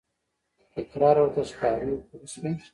تکرار 0.73 1.15
ورته 1.21 1.41
ښکاري 1.49 1.93
پوه 2.07 2.25
شوې!. 2.33 2.51